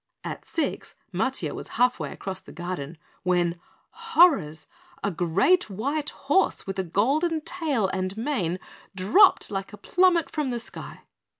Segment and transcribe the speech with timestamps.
[0.23, 3.59] At six, Matiah was half way across the garden, when
[3.91, 4.65] horrors!
[5.03, 8.57] A great white horse with a golden tail and mane
[8.95, 11.01] dropped like a plummet from the sky.